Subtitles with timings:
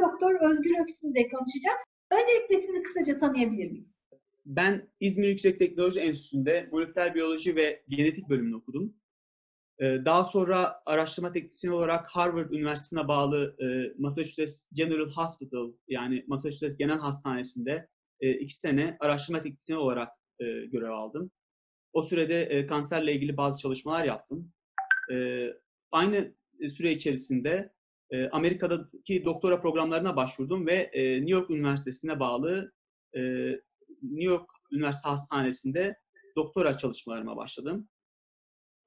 [0.00, 1.80] Doktor Özgür Öksüz ile konuşacağız.
[2.10, 4.08] Öncelikle sizi kısaca tanıyabilir miyiz?
[4.46, 8.94] Ben İzmir Yüksek Teknoloji Enstitüsü'nde moleküler biyoloji ve genetik bölümünü okudum.
[9.80, 16.76] Ee, daha sonra araştırma teknisyeni olarak Harvard Üniversitesi'ne bağlı e, Massachusetts General Hospital yani Massachusetts
[16.78, 17.88] Genel Hastanesi'nde
[18.20, 20.08] e, iki sene araştırma teknisyeni olarak
[20.40, 21.30] e, görev aldım.
[21.92, 24.52] O sürede kanserle ilgili bazı çalışmalar yaptım.
[25.90, 26.34] Aynı
[26.68, 27.72] süre içerisinde
[28.32, 32.72] Amerika'daki doktora programlarına başvurdum ve New York Üniversitesi'ne bağlı
[34.02, 35.96] New York Üniversitesi Hastanesi'nde
[36.36, 37.88] doktora çalışmalarıma başladım.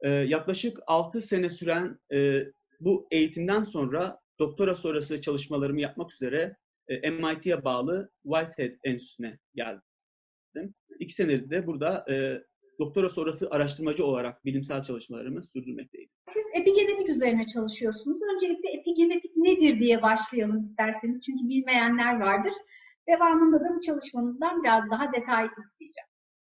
[0.02, 2.46] Ee, yaklaşık 6 sene süren e,
[2.80, 10.74] bu eğitimden sonra doktora sonrası çalışmalarımı yapmak üzere e, MIT'ye bağlı Whitehead Enstitüsü'ne geldim.
[11.00, 12.44] İki senedir de burada e,
[12.80, 16.10] doktora sonrası araştırmacı olarak bilimsel çalışmalarımı sürdürmekteyim.
[16.26, 18.22] Siz epigenetik üzerine çalışıyorsunuz.
[18.34, 21.26] Öncelikle epigenetik nedir diye başlayalım isterseniz.
[21.26, 22.54] Çünkü bilmeyenler vardır.
[23.08, 26.08] Devamında da bu çalışmanızdan biraz daha detay isteyeceğim.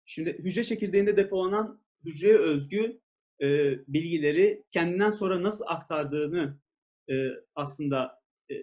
[0.06, 3.00] Şimdi hücre çekirdeğinde depolanan hücreye özgü
[3.41, 3.46] e,
[3.89, 6.58] bilgileri kendinden sonra nasıl aktardığını
[7.11, 7.14] e,
[7.55, 8.55] aslında e,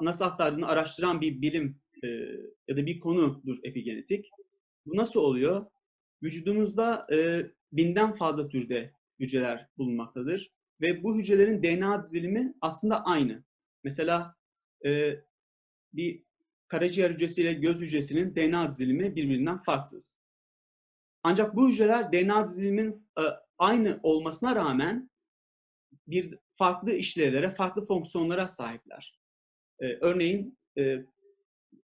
[0.00, 2.06] nasıl aktardığını araştıran bir bilim e,
[2.68, 4.30] ya da bir konudur epigenetik.
[4.86, 5.66] Bu nasıl oluyor?
[6.22, 13.44] Vücudumuzda e, binden fazla türde hücreler bulunmaktadır ve bu hücrelerin DNA dizilimi aslında aynı.
[13.84, 14.36] Mesela
[14.84, 15.16] e,
[15.92, 16.22] bir
[16.68, 20.18] karaciğer hücresi ile göz hücresinin DNA dizilimi birbirinden farksız.
[21.22, 23.22] Ancak bu hücreler DNA dizilimin e,
[23.58, 25.10] aynı olmasına rağmen
[26.06, 29.20] bir farklı işlevlere, farklı fonksiyonlara sahipler.
[29.80, 30.82] E, örneğin e,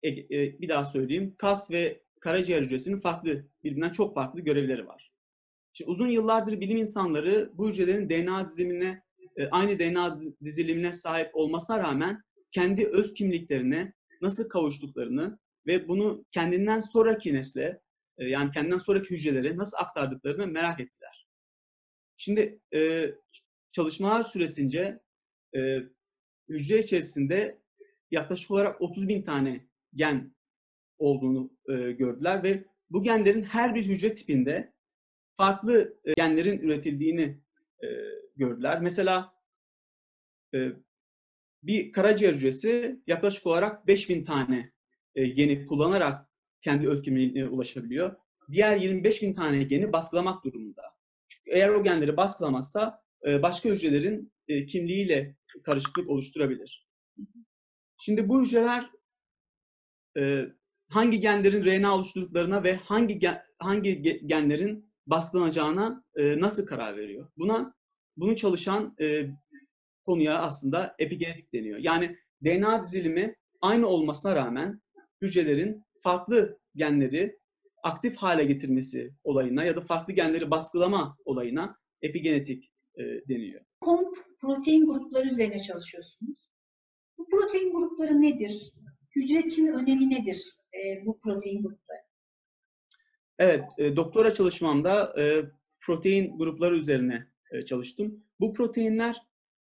[0.03, 5.11] e, e, bir daha söyleyeyim, kas ve karaciğer hücresinin farklı, birbirinden çok farklı görevleri var.
[5.73, 9.03] Şimdi uzun yıllardır bilim insanları bu hücrelerin DNA dizilimine,
[9.37, 12.23] e, aynı DNA dizilimine sahip olmasına rağmen
[12.53, 13.93] kendi öz kimliklerine
[14.23, 17.81] nasıl kavuştuklarını ve bunu kendinden sonraki nesle,
[18.19, 21.27] e, yani kendinden sonraki hücrelere nasıl aktardıklarını merak ettiler.
[22.17, 23.11] Şimdi e,
[23.73, 25.01] çalışmalar süresince
[26.49, 27.59] hücre içerisinde
[28.11, 30.35] yaklaşık olarak 30 bin tane gen
[30.99, 34.73] olduğunu e, gördüler ve bu genlerin her bir hücre tipinde
[35.37, 37.41] farklı e, genlerin üretildiğini
[37.83, 37.87] e,
[38.37, 38.81] gördüler.
[38.81, 39.33] Mesela
[40.55, 40.69] e,
[41.63, 44.73] bir karaciğer hücresi yaklaşık olarak 5000 tane
[45.15, 46.29] e, geni kullanarak
[46.63, 48.17] kendi öz kimliğine ulaşabiliyor.
[48.53, 50.83] Diğer 25 bin tane geni baskılamak durumunda.
[51.29, 56.89] Çünkü eğer o genleri baskılamazsa e, başka hücrelerin e, kimliğiyle karışıklık oluşturabilir.
[58.01, 58.91] Şimdi bu hücreler
[60.19, 60.45] e,
[60.89, 67.29] hangi genlerin RNA oluşturduklarına ve hangi hangi genlerin baskılanacağına e, nasıl karar veriyor?
[67.37, 67.75] Buna
[68.17, 69.27] bunu çalışan e,
[70.07, 71.79] konuya aslında epigenetik deniyor.
[71.79, 74.81] Yani DNA dizilimi aynı olmasına rağmen
[75.23, 77.39] hücrelerin farklı genleri
[77.83, 83.61] aktif hale getirmesi olayına ya da farklı genleri baskılama olayına epigenetik e, deniyor.
[83.81, 86.49] Komp protein grupları üzerine çalışıyorsunuz.
[87.19, 88.73] Bu protein grupları nedir?
[89.17, 91.99] Hücre için önemi nedir e, bu protein grupları?
[93.39, 95.43] Evet, e, doktora çalışmamda e,
[95.81, 98.25] protein grupları üzerine e, çalıştım.
[98.41, 99.17] Bu proteinler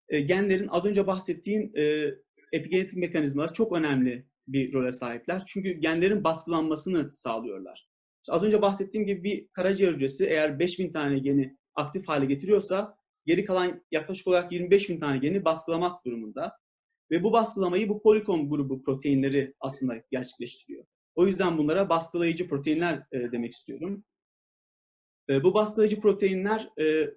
[0.08, 2.14] e, genlerin az önce bahsettiğim e,
[2.52, 5.42] epigenetik mekanizmalar çok önemli bir role sahipler.
[5.46, 7.88] Çünkü genlerin baskılanmasını sağlıyorlar.
[8.22, 12.98] İşte az önce bahsettiğim gibi bir karaciğer hücresi eğer 5000 tane geni aktif hale getiriyorsa
[13.26, 16.56] geri kalan yaklaşık olarak 25 bin tane geni baskılamak durumunda.
[17.10, 20.84] Ve bu baskılamayı bu polikom grubu proteinleri aslında gerçekleştiriyor.
[21.18, 24.04] O yüzden bunlara baskılayıcı proteinler e, demek istiyorum.
[25.28, 27.14] E, bu baskılayıcı proteinler e,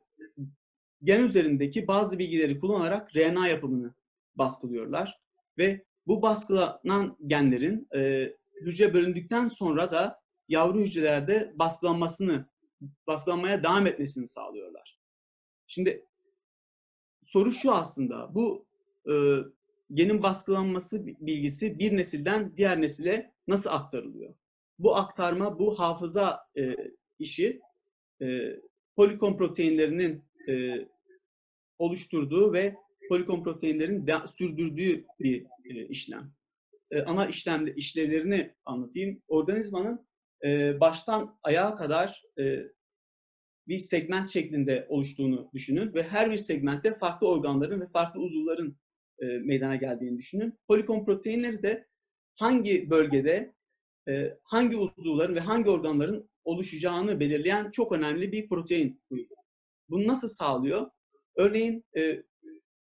[1.04, 3.94] gen üzerindeki bazı bilgileri kullanarak RNA yapımını
[4.36, 5.20] baskılıyorlar.
[5.58, 8.32] Ve bu baskılanan genlerin e,
[8.62, 12.46] hücre bölündükten sonra da yavru hücrelerde baskılanmasını,
[13.08, 15.00] baskılanmaya devam etmesini sağlıyorlar.
[15.68, 16.06] Şimdi
[17.24, 18.66] soru şu aslında, bu
[19.09, 19.14] e,
[19.93, 24.34] genin baskılanması bilgisi bir nesilden diğer nesile nasıl aktarılıyor?
[24.79, 26.76] Bu aktarma, bu hafıza e,
[27.20, 27.61] işi
[28.22, 28.55] e,
[28.96, 30.85] polikom proteinlerinin e,
[31.79, 32.76] oluşturduğu ve
[33.09, 36.32] polikom proteinlerin de, sürdürdüğü bir e, işlem.
[36.91, 39.22] E, ana işlem işlevlerini anlatayım.
[39.28, 40.08] Organizmanın
[40.44, 42.59] e, baştan ayağa kadar e,
[43.67, 48.78] bir segment şeklinde oluştuğunu düşünün ve her bir segmentte farklı organların ve farklı uzuvların
[49.22, 50.53] e, meydana geldiğini düşünün.
[50.68, 51.88] Polikom proteinleri de
[52.35, 53.53] hangi bölgede
[54.09, 59.35] e, hangi uzuvların ve hangi organların oluşacağını belirleyen çok önemli bir protein grubu.
[59.90, 60.91] Bunu nasıl sağlıyor?
[61.35, 62.23] Örneğin e,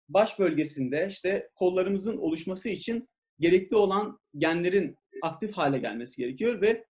[0.10, 3.10] baş bölgesinde işte kollarımızın oluşması için
[3.40, 6.86] gerekli olan genlerin aktif hale gelmesi gerekiyor ve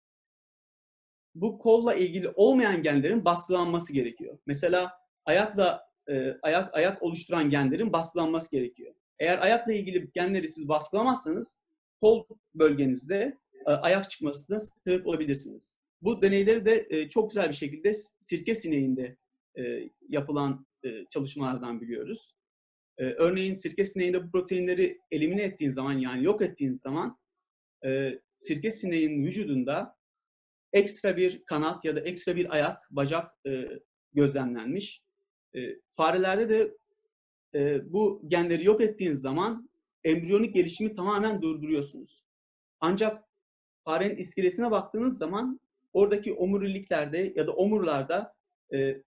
[1.35, 4.37] bu kolla ilgili olmayan genlerin baskılanması gerekiyor.
[4.45, 4.91] Mesela
[5.25, 8.93] ayakla e, ayak ayak oluşturan genlerin baskılanması gerekiyor.
[9.19, 11.61] Eğer ayakla ilgili genleri siz baskılamazsanız
[12.01, 12.25] kol
[12.55, 15.77] bölgenizde e, ayak çıkmasına sebep olabilirsiniz.
[16.01, 19.17] Bu deneyleri de e, çok güzel bir şekilde sirke sineğinde
[19.57, 20.65] e, yapılan
[21.11, 22.35] çalışmalardan biliyoruz.
[22.97, 27.17] Örneğin sirke sineğinde bu proteinleri elimine ettiğin zaman yani yok ettiğin zaman
[28.39, 29.95] sirke sineğin vücudunda
[30.73, 33.31] ekstra bir kanat ya da ekstra bir ayak, bacak
[34.13, 35.03] gözlemlenmiş.
[35.95, 36.77] Farelerde de
[37.55, 39.69] e, bu genleri yok ettiğiniz zaman
[40.03, 42.23] embriyonik gelişimi tamamen durduruyorsunuz.
[42.79, 43.23] Ancak
[43.83, 45.59] farenin iskelesine baktığınız zaman
[45.93, 48.33] oradaki omuriliklerde ya da omurlarda
[48.73, 49.01] e,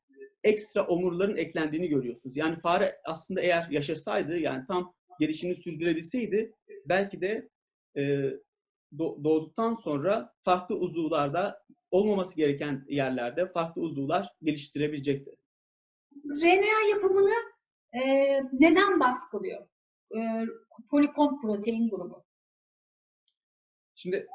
[0.44, 2.36] ekstra omurların eklendiğini görüyorsunuz.
[2.36, 6.52] Yani fare aslında eğer yaşasaydı yani tam gelişimini sürdürebilseydi
[6.86, 7.48] belki de
[7.96, 8.32] e,
[8.98, 15.36] doğduktan sonra farklı uzuvlarda olmaması gereken yerlerde farklı uzuvlar geliştirebilecekti.
[16.26, 17.34] RNA yapımını
[17.92, 18.00] e,
[18.52, 19.68] neden baskılıyor?
[20.10, 20.18] E,
[20.90, 22.24] polikom protein grubu.
[23.94, 24.26] Şimdi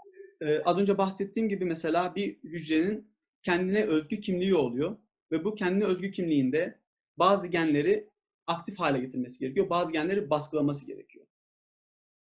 [0.42, 3.14] e, az önce bahsettiğim gibi mesela bir hücrenin
[3.44, 4.98] kendine özgü kimliği oluyor
[5.32, 6.80] ve bu kendine özgü kimliğinde
[7.18, 8.10] bazı genleri
[8.48, 11.26] aktif hale getirmesi gerekiyor, bazı genleri baskılaması gerekiyor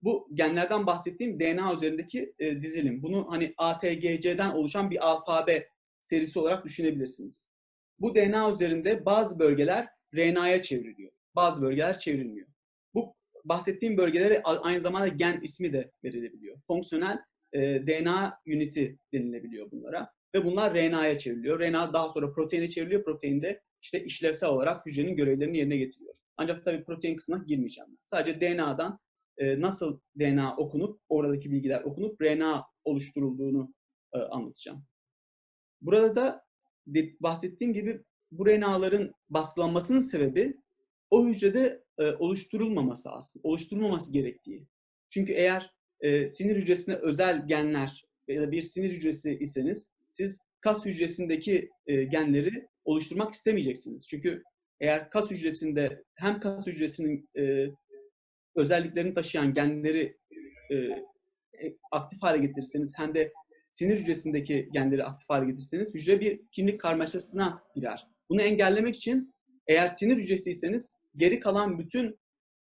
[0.03, 3.03] bu genlerden bahsettiğim DNA üzerindeki e, dizilim.
[3.03, 5.69] Bunu hani ATGC'den oluşan bir alfabe
[6.01, 7.49] serisi olarak düşünebilirsiniz.
[7.99, 11.13] Bu DNA üzerinde bazı bölgeler RNA'ya çevriliyor.
[11.37, 12.47] Bazı bölgeler çevrilmiyor.
[12.95, 16.61] Bu bahsettiğim bölgelere aynı zamanda gen ismi de verilebiliyor.
[16.67, 17.19] Fonksiyonel
[17.53, 20.13] e, DNA üniti denilebiliyor bunlara.
[20.35, 21.61] Ve bunlar RNA'ya çevriliyor.
[21.61, 23.05] RNA daha sonra proteine çevriliyor.
[23.05, 26.15] Proteinde işte işlevsel olarak hücrenin görevlerini yerine getiriyor.
[26.37, 27.99] Ancak tabii protein kısmına girmeyeceğim.
[28.05, 28.99] Sadece DNA'dan
[29.39, 33.75] e, nasıl DNA okunup, oradaki bilgiler okunup RNA oluşturulduğunu
[34.13, 34.85] e, anlatacağım.
[35.83, 36.45] Burada da
[37.21, 40.57] bahsettiğim gibi bu RNA'ların baskılanmasının sebebi
[41.11, 44.67] o hücrede e, oluşturulmaması aslında, oluşturulmaması gerektiği.
[45.11, 45.71] Çünkü eğer
[46.29, 53.35] sinir hücresine özel genler ya da bir sinir hücresi iseniz siz kas hücresindeki genleri oluşturmak
[53.35, 54.09] istemeyeceksiniz.
[54.09, 54.43] Çünkü
[54.81, 57.29] eğer kas hücresinde hem kas hücresinin
[58.55, 60.17] özelliklerini taşıyan genleri
[60.71, 63.33] e, e, aktif hale getirirseniz hem de
[63.73, 68.07] sinir hücresindeki genleri aktif hale getirirseniz hücre bir kimlik karmaşasına girer.
[68.31, 69.35] Bunu engellemek için
[69.67, 72.19] eğer sinir hücresiyseniz geri kalan bütün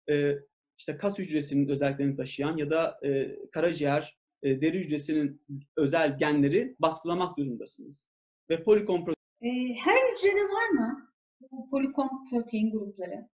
[0.09, 0.33] e,
[0.77, 5.41] işte kas hücresinin özelliklerini taşıyan ya da e, karaciğer, e, deri hücresinin
[5.77, 8.09] özel genleri baskılamak durumundasınız.
[8.49, 9.01] Ve polikom
[9.41, 9.49] e,
[9.85, 11.09] her hücrede var mı
[11.51, 13.29] bu polikom protein grupları?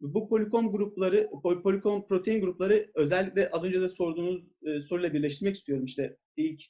[0.00, 1.30] Bu polikom grupları,
[1.62, 5.84] polikom protein grupları özellikle az önce de sorduğunuz e, soruyla birleştirmek istiyorum.
[5.84, 6.60] İşte ilk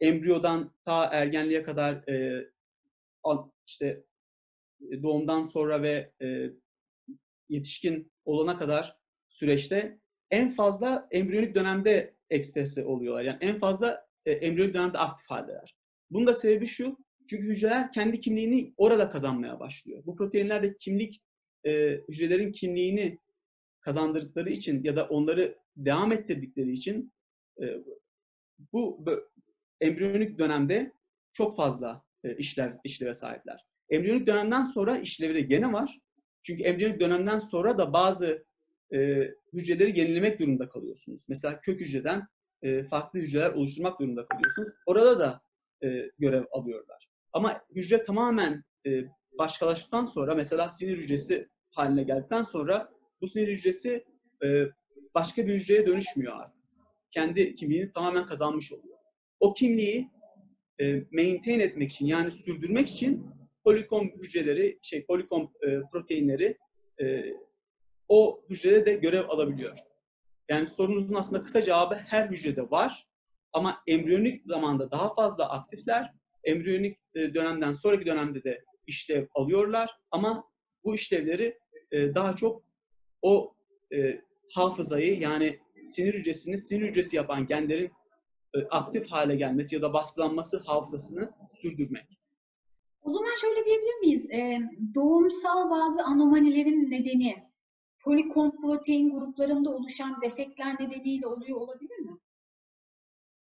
[0.00, 2.46] embriyodan ta ergenliğe kadar e,
[3.66, 4.04] işte
[4.90, 6.50] e, doğumdan sonra ve e,
[7.48, 8.96] yetişkin olana kadar
[9.28, 9.98] süreçte
[10.30, 13.22] en fazla embriyonik dönemde ekspresi oluyorlar.
[13.22, 15.76] Yani en fazla e, embriyonik dönemde aktif haldeler.
[16.10, 16.96] Bunun da sebebi şu,
[17.30, 20.02] çünkü hücreler kendi kimliğini orada kazanmaya başlıyor.
[20.06, 21.22] Bu proteinlerde kimlik
[21.64, 23.18] e, hücrelerin kimliğini
[23.80, 27.12] kazandırdıkları için ya da onları devam ettirdikleri için
[27.62, 27.76] e,
[28.72, 29.04] bu
[29.80, 30.92] embriyonik dönemde
[31.32, 33.64] çok fazla e, işlev, işleve sahipler.
[33.90, 35.98] Embriyonik dönemden sonra işlevleri gene var.
[36.42, 38.44] Çünkü embriyonik dönemden sonra da bazı
[38.92, 41.24] e, hücreleri yenilemek durumunda kalıyorsunuz.
[41.28, 42.28] Mesela kök hücreden
[42.62, 44.68] e, farklı hücreler oluşturmak durumunda kalıyorsunuz.
[44.86, 45.40] Orada da
[45.82, 47.08] e, görev alıyorlar.
[47.32, 49.04] Ama hücre tamamen e,
[49.38, 52.88] başkalaştıktan sonra mesela sinir hücresi haline geldikten sonra
[53.20, 54.04] bu sinir hücresi
[54.44, 54.64] e,
[55.14, 56.58] başka bir hücreye dönüşmüyor artık.
[57.10, 58.98] Kendi kimliğini tamamen kazanmış oluyor.
[59.40, 60.10] O kimliği
[60.80, 63.26] e, maintain etmek için yani sürdürmek için
[63.68, 66.58] polikom hücreleri, şey polikom e, proteinleri
[67.00, 67.24] e,
[68.08, 69.78] o hücrede de görev alabiliyor.
[70.48, 73.06] Yani sorunuzun aslında kısa cevabı her hücrede var
[73.52, 76.12] ama embriyonik zamanda daha fazla aktifler.
[76.44, 80.44] Embriyonik e, dönemden sonraki dönemde de işlev alıyorlar ama
[80.84, 81.58] bu işlevleri
[81.92, 82.62] e, daha çok
[83.22, 83.54] o
[83.94, 84.20] e,
[84.54, 85.58] hafızayı yani
[85.88, 87.92] sinir hücresini sinir hücresi yapan genlerin
[88.54, 92.17] e, aktif hale gelmesi ya da baskılanması hafızasını sürdürmek.
[93.02, 94.30] O zaman şöyle diyebilir miyiz?
[94.30, 94.60] E,
[94.94, 97.48] doğumsal bazı anomalilerin nedeni
[98.00, 102.18] polikomprotein gruplarında oluşan defektler nedeniyle oluyor olabilir mi?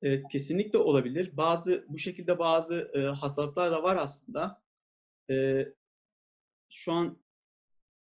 [0.02, 1.36] Evet, kesinlikle olabilir.
[1.36, 4.62] Bazı bu şekilde bazı e, hastalıklar da var aslında.
[5.30, 5.66] E,
[6.70, 7.18] şu an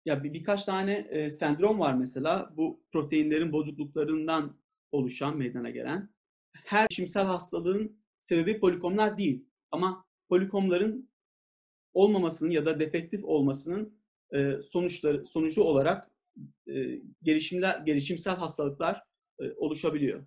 [0.05, 2.53] ya bir, birkaç tane e, sendrom var mesela.
[2.57, 4.57] Bu proteinlerin bozukluklarından
[4.91, 6.09] oluşan, meydana gelen
[6.53, 9.45] her gelişimsel hastalığın sebebi polikomlar değil.
[9.71, 11.09] Ama polikomların
[11.93, 13.97] olmamasının ya da defektif olmasının
[14.33, 16.11] e, sonuçları sonucu olarak
[16.67, 16.73] e,
[17.23, 19.03] gelişimler gelişimsel hastalıklar
[19.39, 20.25] e, oluşabiliyor.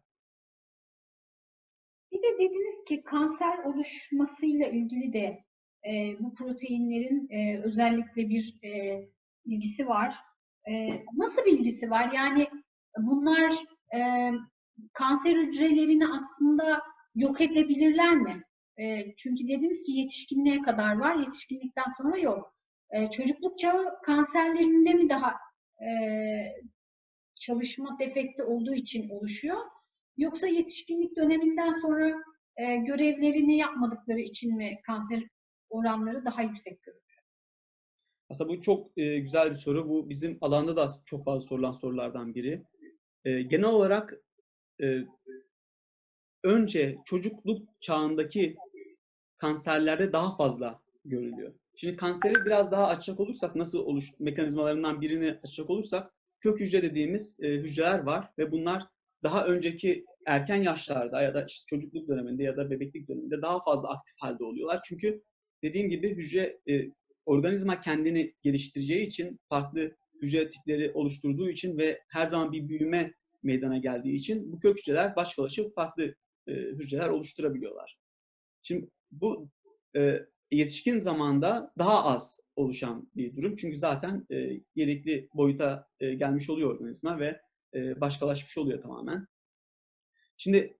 [2.12, 5.44] Bir de dediniz ki kanser oluşmasıyla ilgili de
[5.86, 9.00] e, bu proteinlerin e, özellikle bir e,
[9.44, 10.14] ilgisi var.
[10.68, 10.72] E,
[11.14, 12.12] nasıl bir ilgisi var?
[12.14, 12.48] Yani
[12.98, 13.54] bunlar
[13.96, 14.30] e,
[14.92, 16.82] kanser hücrelerini aslında
[17.14, 18.42] yok edebilirler mi?
[18.78, 22.54] E, çünkü dediniz ki yetişkinliğe kadar var, yetişkinlikten sonra yok.
[22.90, 25.34] E, çocukluk çağı kanserlerinde mi daha
[25.82, 25.88] e,
[27.40, 29.56] çalışma defekti olduğu için oluşuyor?
[30.16, 32.14] Yoksa yetişkinlik döneminden sonra
[32.56, 35.22] e, görevlerini yapmadıkları için mi kanser
[35.70, 37.06] oranları daha yüksek görülüyor?
[38.30, 39.88] Aslında bu çok e, güzel bir soru.
[39.88, 42.62] Bu bizim alanda da çok fazla sorulan sorulardan biri.
[43.24, 44.14] E, genel olarak
[44.82, 44.86] e,
[46.44, 48.56] önce çocukluk çağındaki
[49.38, 51.52] kanserlerde daha fazla görülüyor.
[51.76, 57.40] Şimdi kanseri biraz daha açacak olursak, nasıl oluş mekanizmalarından birini açacak olursak, kök hücre dediğimiz
[57.40, 58.82] e, hücreler var ve bunlar
[59.22, 63.88] daha önceki erken yaşlarda ya da işte çocukluk döneminde ya da bebeklik döneminde daha fazla
[63.88, 64.80] aktif halde oluyorlar.
[64.84, 65.22] Çünkü
[65.62, 66.90] dediğim gibi hücre e,
[67.26, 73.78] organizma kendini geliştireceği için farklı hücre tipleri oluşturduğu için ve her zaman bir büyüme meydana
[73.78, 76.14] geldiği için bu kök hücreler başkalaşıp farklı
[76.46, 77.98] e, hücreler oluşturabiliyorlar.
[78.62, 79.48] Şimdi bu
[79.96, 83.56] e, yetişkin zamanda daha az oluşan bir durum.
[83.56, 87.40] Çünkü zaten e, gerekli boyuta e, gelmiş oluyor organizma ve
[87.74, 89.26] e, başkalaşmış oluyor tamamen.
[90.36, 90.78] Şimdi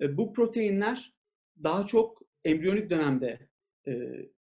[0.00, 1.14] e, bu proteinler
[1.62, 3.48] daha çok embriyonik dönemde
[3.86, 3.92] e,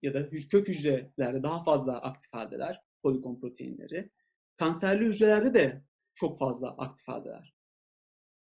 [0.02, 4.10] ya da kök hücrelerde daha fazla aktif haldeler, polikom proteinleri.
[4.56, 5.82] Kanserli hücrelerde de
[6.14, 7.54] çok fazla aktif haldeler.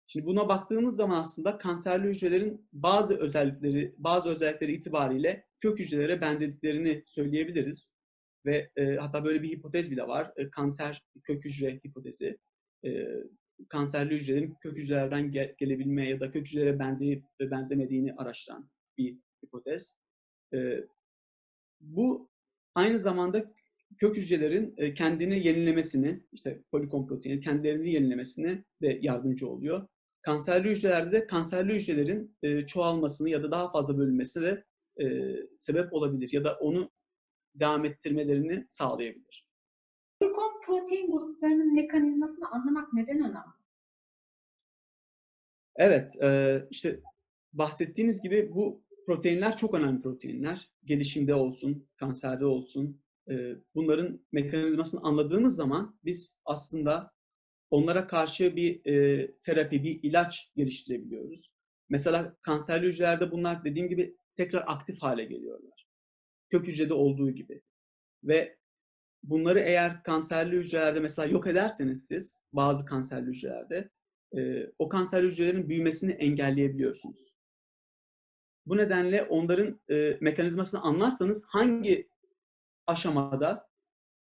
[0.06, 7.04] Şimdi buna baktığımız zaman aslında kanserli hücrelerin bazı özellikleri, bazı özellikleri itibariyle kök hücrelere benzediklerini
[7.06, 7.96] söyleyebiliriz.
[8.46, 10.32] Ve e, hatta böyle bir hipotez bile var.
[10.36, 12.38] E, kanser kök hücre hipotezi.
[12.84, 13.06] E,
[13.68, 19.16] kanserli hücrelerin kök hücrelerden gel- gelebilme ya da kök hücrelere benzeyip ve benzemediğini araştıran bir
[19.44, 19.96] hipotez.
[20.54, 20.84] E,
[21.80, 22.30] bu
[22.74, 23.52] aynı zamanda
[23.98, 29.88] kök hücrelerin e, kendini yenilemesini, işte polikom proteini kendilerini yenilemesine de yardımcı oluyor.
[30.26, 34.64] Kanserli hücrelerde de kanserli hücrelerin e, çoğalmasını ya da daha fazla bölünmesine de
[35.04, 36.90] e, sebep olabilir ya da onu
[37.54, 39.46] devam ettirmelerini sağlayabilir.
[40.20, 43.56] Polikom protein gruplarının mekanizmasını anlamak neden önemli?
[45.76, 47.00] Evet, e, işte
[47.52, 50.70] bahsettiğiniz gibi bu proteinler çok önemli proteinler.
[50.84, 53.00] Gelişimde olsun, kanserde olsun.
[53.30, 57.15] E, bunların mekanizmasını anladığımız zaman biz aslında
[57.70, 61.50] onlara karşı bir e, terapi, bir ilaç geliştirebiliyoruz.
[61.88, 65.86] Mesela kanserli hücrelerde bunlar dediğim gibi tekrar aktif hale geliyorlar.
[66.50, 67.62] Kök hücrede olduğu gibi.
[68.24, 68.56] Ve
[69.22, 73.90] bunları eğer kanserli hücrelerde mesela yok ederseniz siz bazı kanserli hücrelerde
[74.36, 77.36] e, o kanserli hücrelerin büyümesini engelleyebiliyorsunuz.
[78.66, 82.08] Bu nedenle onların e, mekanizmasını anlarsanız hangi
[82.86, 83.68] aşamada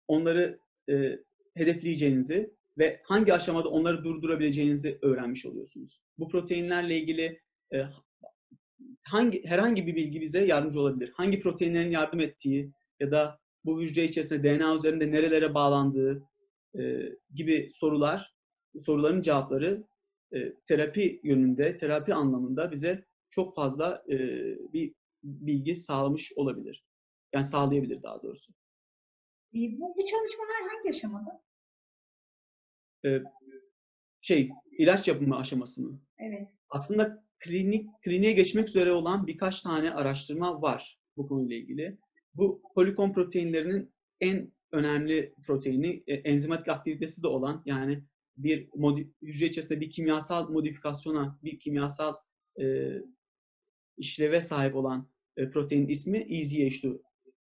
[0.09, 1.19] onları e,
[1.55, 6.01] hedefleyeceğinizi ve hangi aşamada onları durdurabileceğinizi öğrenmiş oluyorsunuz.
[6.19, 7.41] Bu proteinlerle ilgili
[7.75, 7.85] e,
[9.03, 11.13] hangi herhangi bir bilgi bize yardımcı olabilir.
[11.15, 16.23] Hangi proteinlerin yardım ettiği ya da bu hücre içerisinde DNA üzerinde nerelere bağlandığı
[16.79, 18.35] e, gibi sorular,
[18.81, 19.85] soruların cevapları
[20.33, 24.17] e, terapi yönünde, terapi anlamında bize çok fazla e,
[24.73, 26.85] bir bilgi sağlamış olabilir.
[27.33, 28.53] Yani sağlayabilir daha doğrusu.
[29.55, 31.46] E, bu, bu çalışmalar hangi aşamada?
[33.07, 33.23] E,
[34.21, 36.01] şey, ilaç yapımı aşaması mı?
[36.19, 36.49] Evet.
[36.69, 41.99] Aslında klinik kliniğe geçmek üzere olan birkaç tane araştırma var bu konuyla ilgili.
[42.35, 48.03] Bu polikom proteinlerinin en önemli proteini e, enzimatik aktivitesi de olan yani
[48.37, 48.69] bir
[49.23, 52.15] hücre içerisinde bir kimyasal modifikasyona, bir kimyasal
[52.61, 52.93] e,
[53.99, 56.99] işleve sahip olan e, protein ismi EZH2,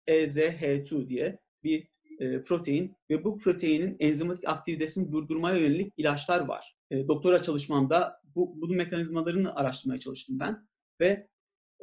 [0.08, 1.88] EZH2 diye bir
[2.20, 6.76] e, protein ve bu proteinin enzimatik aktivitesini durdurmaya yönelik ilaçlar var.
[6.92, 10.68] E, doktora çalışmamda bu, bu mekanizmalarını araştırmaya çalıştım ben
[11.00, 11.28] ve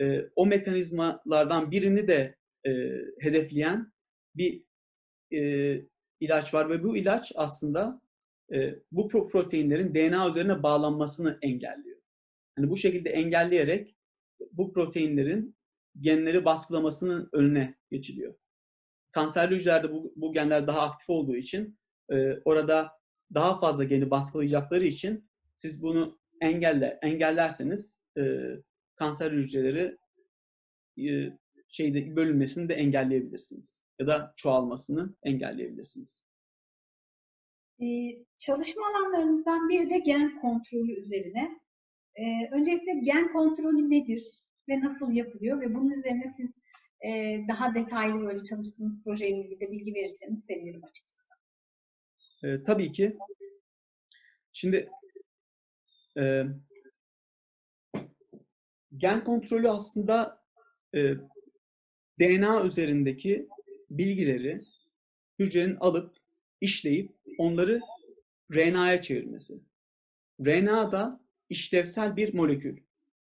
[0.01, 2.71] e, o mekanizmalardan birini de e,
[3.21, 3.93] hedefleyen
[4.35, 4.63] bir
[5.33, 5.41] e,
[6.21, 8.01] ilaç var ve bu ilaç aslında
[8.53, 11.99] e, bu proteinlerin DNA üzerine bağlanmasını engelliyor.
[12.59, 13.97] Yani bu şekilde engelleyerek
[14.53, 15.57] bu proteinlerin
[16.01, 18.35] genleri baskılamasının önüne geçiliyor.
[19.13, 21.79] Kanserli hücrelerde bu, bu genler daha aktif olduğu için
[22.11, 22.93] e, orada
[23.35, 28.23] daha fazla geni baskılayacakları için siz bunu engelle engellerseniz e,
[28.97, 29.99] kanser hücreleri
[30.99, 31.33] e,
[31.69, 36.23] şeyde bölünmesini de engelleyebilirsiniz ya da çoğalmasını engelleyebilirsiniz.
[37.83, 41.61] Ee, çalışma alanlarımızdan biri de gen kontrolü üzerine.
[42.17, 44.23] Ee, öncelikle gen kontrolü nedir
[44.69, 46.58] ve nasıl yapılıyor ve bunun üzerine siz
[47.49, 51.35] daha detaylı böyle çalıştığınız projeyle ilgili de bilgi verirseniz sevinirim açıkçası.
[52.43, 53.17] E, tabii ki.
[54.53, 54.91] Şimdi
[56.19, 56.45] e,
[58.97, 60.45] gen kontrolü aslında
[60.95, 61.15] e,
[62.21, 63.49] DNA üzerindeki
[63.91, 64.65] bilgileri
[65.39, 66.17] hücrenin alıp
[66.61, 67.81] işleyip onları
[68.53, 69.61] RNA'ya çevirmesi.
[70.41, 72.81] RNA da işlevsel bir molekül.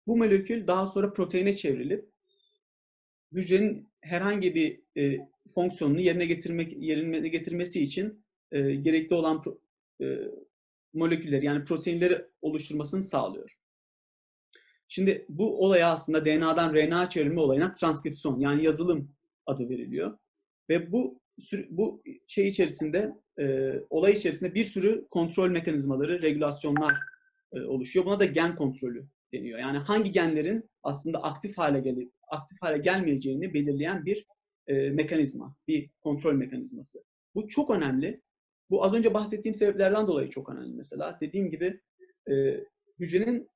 [0.07, 2.10] Bu molekül daha sonra proteine çevrilip
[3.31, 9.59] hücrenin herhangi bir e, fonksiyonunu yerine getirmek yerine getirmesi için e, gerekli olan pro,
[10.01, 10.17] e,
[10.93, 13.57] molekülleri yani proteinleri oluşturmasını sağlıyor.
[14.87, 19.11] Şimdi bu olaya aslında DNA'dan RNA çevirme olayına transkripsiyon yani yazılım
[19.45, 20.17] adı veriliyor.
[20.69, 21.21] Ve bu
[21.69, 26.93] bu şey içerisinde e, olay içerisinde bir sürü kontrol mekanizmaları, regülasyonlar
[27.53, 28.05] e, oluşuyor.
[28.05, 29.59] Buna da gen kontrolü deniyor.
[29.59, 34.25] Yani hangi genlerin aslında aktif hale gelip aktif hale gelmeyeceğini belirleyen bir
[34.67, 37.03] e, mekanizma, bir kontrol mekanizması.
[37.35, 38.21] Bu çok önemli.
[38.69, 41.17] Bu az önce bahsettiğim sebeplerden dolayı çok önemli mesela.
[41.21, 41.81] Dediğim gibi
[42.31, 42.63] e,
[42.99, 43.49] hücrenin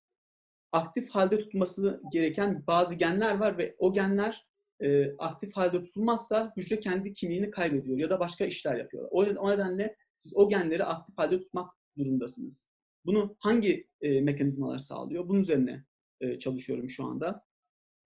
[0.71, 4.45] aktif halde tutması gereken bazı genler var ve o genler
[4.81, 9.07] e, aktif halde tutulmazsa hücre kendi kimliğini kaybediyor ya da başka işler yapıyor.
[9.11, 12.67] O, o nedenle siz o genleri aktif halde tutmak durumdasınız.
[13.05, 15.27] Bunu hangi e, mekanizmalar sağlıyor?
[15.27, 15.83] Bunun üzerine
[16.21, 17.43] e, çalışıyorum şu anda.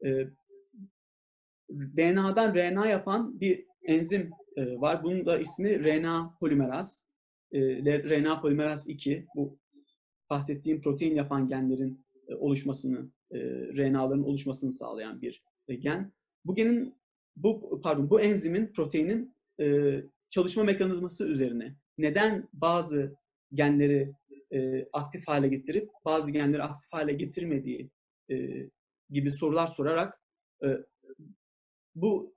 [0.06, 0.28] E,
[1.70, 5.04] DNA'dan RNA yapan bir enzim e, var.
[5.04, 7.04] Bunun da ismi RNA polimeraz.
[7.52, 7.60] E,
[8.04, 9.28] RNA polimeraz 2.
[9.36, 9.58] Bu
[10.30, 13.40] bahsettiğim protein yapan genlerin e, oluşmasını, e,
[13.78, 16.12] RNA'ların oluşmasını sağlayan bir e, gen.
[16.46, 16.96] Bu genin,
[17.36, 19.96] bu pardon, bu enzimin, proteinin e,
[20.30, 23.16] çalışma mekanizması üzerine neden bazı
[23.54, 24.14] genleri
[24.54, 27.90] e, aktif hale getirip bazı genleri aktif hale getirmediği
[28.32, 28.68] e,
[29.10, 30.22] gibi sorular sorarak
[30.64, 30.68] e,
[32.02, 32.36] bu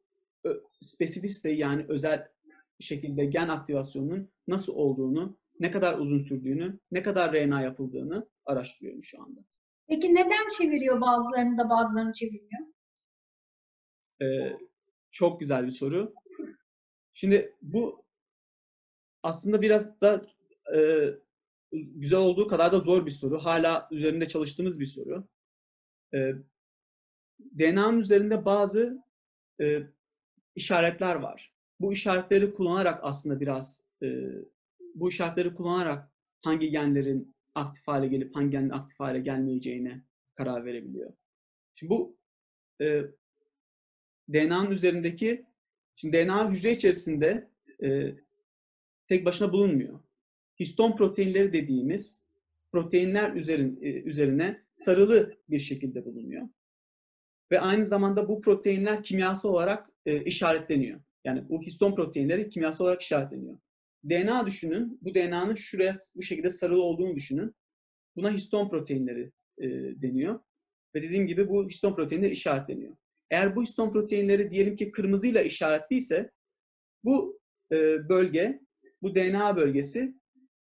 [0.81, 2.29] spesifiste yani özel
[2.81, 9.23] şekilde gen aktivasyonunun nasıl olduğunu, ne kadar uzun sürdüğünü, ne kadar RNA yapıldığını araştırıyorum şu
[9.23, 9.41] anda.
[9.89, 12.67] Peki neden çeviriyor bazılarını da bazılarını çevirmiyor?
[14.23, 14.59] Ee,
[15.11, 16.15] çok güzel bir soru.
[17.15, 18.05] Şimdi bu
[19.23, 20.27] aslında biraz da
[20.75, 20.81] e,
[21.73, 23.39] güzel olduğu kadar da zor bir soru.
[23.39, 25.29] Hala üzerinde çalıştığımız bir soru.
[26.15, 26.33] E,
[27.59, 29.03] DNA'nın üzerinde bazı
[29.61, 29.83] e,
[30.55, 31.53] işaretler var.
[31.81, 34.29] Bu işaretleri kullanarak aslında biraz e,
[34.95, 36.09] bu işaretleri kullanarak
[36.43, 40.03] hangi genlerin aktif hale gelip hangi genlerin aktif hale gelmeyeceğine
[40.35, 41.13] karar verebiliyor.
[41.75, 42.17] Şimdi bu
[42.81, 43.03] e,
[44.33, 45.47] DNA'nın üzerindeki
[45.97, 47.49] şimdi DNA hücre içerisinde
[47.83, 48.15] e,
[49.09, 50.01] tek başına bulunmuyor.
[50.61, 52.21] Histon proteinleri dediğimiz
[52.73, 56.49] proteinler e, üzerine sarılı bir şekilde bulunuyor.
[57.53, 61.01] Ve aynı zamanda bu proteinler kimyasal olarak e, işaretleniyor.
[61.25, 63.59] Yani bu histon proteinleri kimyasal olarak işaretleniyor.
[64.05, 64.99] DNA düşünün.
[65.03, 67.55] Bu DNA'nın şuraya bu şekilde sarılı olduğunu düşünün.
[68.17, 69.69] Buna histon proteinleri e,
[70.03, 70.41] deniyor.
[70.95, 72.97] Ve dediğim gibi bu histon proteinleri işaretleniyor.
[73.31, 76.31] Eğer bu histon proteinleri diyelim ki kırmızıyla işaretliyse
[77.05, 77.41] bu
[77.73, 78.61] e, bölge,
[79.03, 80.15] bu DNA bölgesi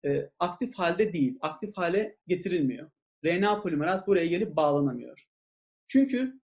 [0.05, 2.89] e, aktif halde değil, aktif hale getirilmiyor.
[3.25, 5.25] RNA polimeraz buraya gelip bağlanamıyor.
[5.87, 6.38] Çünkü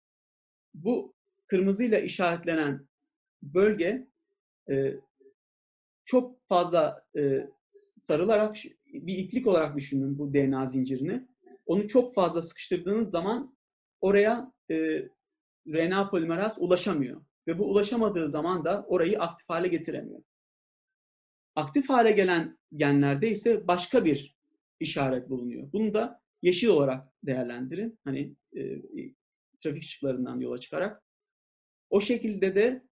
[0.74, 1.14] bu
[1.48, 2.88] kırmızıyla işaretlenen
[3.44, 4.08] bölge
[4.70, 4.96] e,
[6.06, 8.56] çok fazla e, sarılarak
[8.86, 11.28] bir iplik olarak düşünün bu DNA zincirini.
[11.66, 13.56] Onu çok fazla sıkıştırdığınız zaman
[14.02, 14.76] oraya e,
[15.68, 17.22] RNA polimeraz ulaşamıyor.
[17.48, 20.22] Ve bu ulaşamadığı zaman da orayı aktif hale getiremiyor.
[21.56, 24.36] Aktif hale gelen genlerde ise başka bir
[24.80, 25.72] işaret bulunuyor.
[25.74, 28.00] Bunu da yeşil olarak değerlendirin.
[28.04, 28.62] Hani e,
[29.62, 31.04] trafik ışıklarından yola çıkarak.
[31.90, 32.84] O şekilde de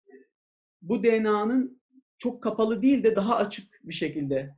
[0.81, 1.81] bu DNA'nın
[2.17, 4.55] çok kapalı değil de daha açık bir şekilde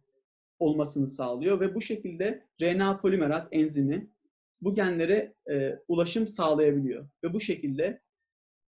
[0.59, 4.09] olmasını sağlıyor ve bu şekilde RNA polimeraz enzimi
[4.61, 8.01] bu genlere e, ulaşım sağlayabiliyor ve bu şekilde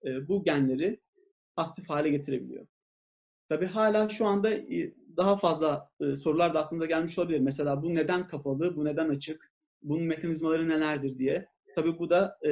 [0.05, 1.01] e, bu genleri
[1.57, 2.67] aktif hale getirebiliyor.
[3.49, 7.41] Tabi hala şu anda e, daha fazla e, sorular da aklınıza gelmiş olabilir.
[7.41, 9.53] Mesela bu neden kapalı, bu neden açık,
[9.83, 11.47] bunun mekanizmaları nelerdir diye.
[11.75, 12.51] Tabi bu da e,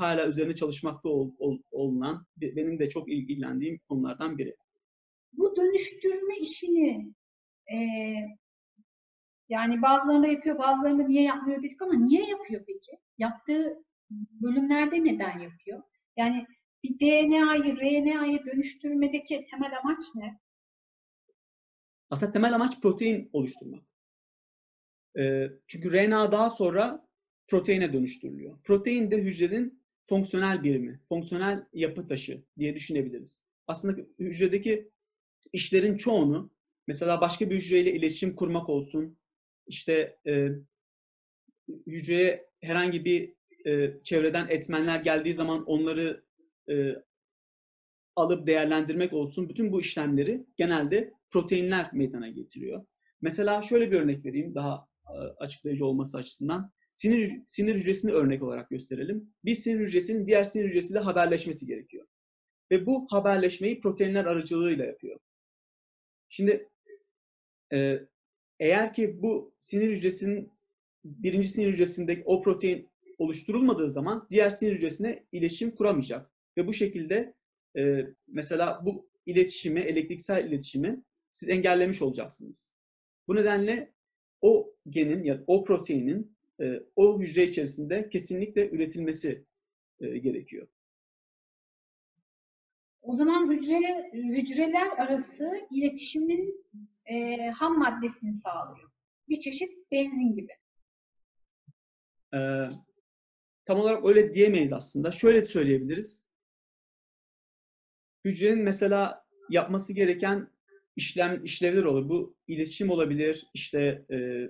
[0.00, 4.56] hala üzerine çalışmakta ol, ol, olunan, benim de çok ilgilendiğim konulardan biri.
[5.32, 7.14] Bu dönüştürme işini
[7.72, 7.78] e,
[9.48, 12.98] Yani bazılarında yapıyor, bazılarında niye yapmıyor dedik ama niye yapıyor peki?
[13.18, 15.82] Yaptığı bölümlerde neden yapıyor?
[16.16, 16.46] Yani
[16.84, 20.40] bir DNA'yı RNA'ya dönüştürmedeki temel amaç ne?
[22.10, 23.82] Aslında temel amaç protein oluşturmak.
[25.18, 27.08] Ee, çünkü RNA daha sonra
[27.48, 28.58] proteine dönüştürülüyor.
[28.64, 33.42] Protein de hücrenin fonksiyonel birimi, fonksiyonel yapı taşı diye düşünebiliriz.
[33.66, 34.90] Aslında hücredeki
[35.52, 36.50] işlerin çoğunu,
[36.86, 39.18] mesela başka bir hücreyle iletişim kurmak olsun,
[39.66, 40.48] işte e,
[41.86, 43.34] hücreye herhangi bir
[43.66, 46.24] e, çevreden etmenler geldiği zaman onları
[46.70, 46.94] e,
[48.16, 52.86] alıp değerlendirmek olsun, bütün bu işlemleri genelde proteinler meydana getiriyor.
[53.20, 56.72] Mesela şöyle bir örnek vereyim daha e, açıklayıcı olması açısından.
[57.00, 59.32] Sinir, sinir hücresini örnek olarak gösterelim.
[59.44, 62.06] Bir sinir hücresinin diğer sinir hücresiyle haberleşmesi gerekiyor.
[62.70, 65.18] Ve bu haberleşmeyi proteinler aracılığıyla yapıyor.
[66.28, 66.68] Şimdi
[67.72, 67.98] e,
[68.58, 70.52] eğer ki bu sinir hücresinin
[71.04, 76.30] birinci sinir hücresindeki o protein oluşturulmadığı zaman diğer sinir hücresine iletişim kuramayacak.
[76.56, 77.34] Ve bu şekilde
[77.76, 82.72] e, mesela bu iletişimi, elektriksel iletişimi siz engellemiş olacaksınız.
[83.28, 83.92] Bu nedenle
[84.40, 89.44] o genin ya o proteinin e, o hücre içerisinde kesinlikle üretilmesi
[90.00, 90.68] e, gerekiyor.
[93.02, 96.66] O zaman hücreler, hücreler arası iletişimin
[97.04, 98.90] e, ham maddesini sağlıyor.
[99.28, 100.52] Bir çeşit benzin gibi.
[102.34, 102.38] E,
[103.64, 105.10] tam olarak öyle diyemeyiz aslında.
[105.10, 106.24] Şöyle söyleyebiliriz.
[108.24, 110.48] Hücrenin mesela yapması gereken
[110.96, 112.08] işlem işlevler olur.
[112.08, 114.48] Bu iletişim olabilir, işte e,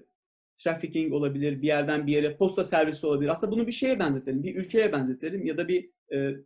[0.65, 3.29] trafficking olabilir, bir yerden bir yere posta servisi olabilir.
[3.29, 6.37] Aslında bunu bir şeye benzetelim, bir ülkeye benzetelim ya da bir e,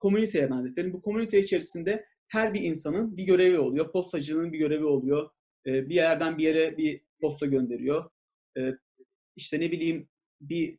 [0.00, 0.92] komüniteye benzetelim.
[0.92, 3.92] Bu komünite içerisinde her bir insanın bir görevi oluyor.
[3.92, 5.30] Postacının bir görevi oluyor.
[5.66, 8.10] E, bir yerden bir yere bir posta gönderiyor.
[8.58, 8.74] E,
[9.36, 10.08] işte ne bileyim
[10.40, 10.78] bir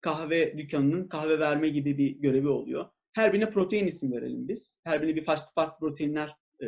[0.00, 2.86] kahve dükkanının kahve verme gibi bir görevi oluyor.
[3.12, 4.80] Her birine protein isim verelim biz.
[4.84, 6.66] Her birine bir farklı farklı proteinler e,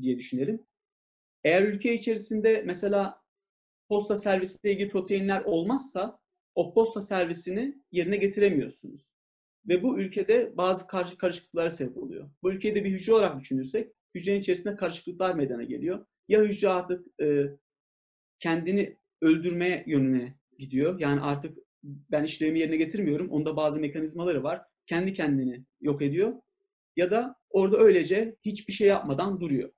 [0.00, 0.66] diye düşünelim.
[1.44, 3.19] Eğer ülke içerisinde mesela
[3.90, 6.18] posta servisiyle ilgili proteinler olmazsa
[6.54, 9.12] o posta servisini yerine getiremiyorsunuz.
[9.68, 10.86] Ve bu ülkede bazı
[11.18, 12.30] karışıklıklara sebep oluyor.
[12.42, 16.06] Bu ülkede bir hücre olarak düşünürsek hücrenin içerisinde karışıklıklar meydana geliyor.
[16.28, 17.44] Ya hücre artık e,
[18.40, 21.00] kendini öldürmeye yönüne gidiyor.
[21.00, 23.30] Yani artık ben işlevimi yerine getirmiyorum.
[23.30, 24.62] Onda bazı mekanizmaları var.
[24.86, 26.32] Kendi kendini yok ediyor.
[26.96, 29.70] Ya da orada öylece hiçbir şey yapmadan duruyor.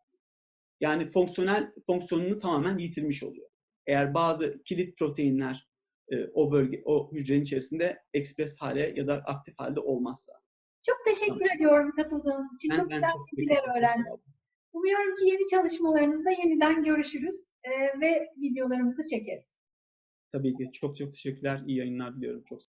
[0.81, 3.52] Yani fonksiyonel fonksiyonunu tamamen yitirmiş oluyor.
[3.87, 5.69] Eğer bazı kilit proteinler
[6.09, 10.33] e, o bölge, o hücrenin içerisinde ekspres hale ya da aktif halde olmazsa.
[10.87, 11.57] Çok teşekkür tamam.
[11.57, 12.71] ediyorum katıldığınız için.
[12.71, 14.13] Ben, çok ben güzel bilgiler öğrendim.
[14.73, 19.57] Umuyorum ki yeni çalışmalarınızda yeniden görüşürüz e, ve videolarımızı çekeriz.
[20.33, 20.71] Tabii ki.
[20.73, 21.63] Çok çok teşekkürler.
[21.67, 22.45] İyi yayınlar diliyorum.
[22.49, 22.61] Çok